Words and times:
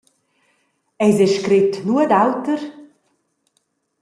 Eis 1.05 1.17
ei 1.25 1.29
scret 1.35 1.73
nuot 1.87 2.11
auter? 2.21 2.61